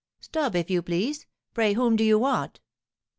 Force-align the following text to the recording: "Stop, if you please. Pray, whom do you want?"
"Stop, 0.19 0.55
if 0.55 0.71
you 0.71 0.81
please. 0.81 1.27
Pray, 1.53 1.73
whom 1.73 1.95
do 1.95 2.03
you 2.03 2.17
want?" 2.17 2.59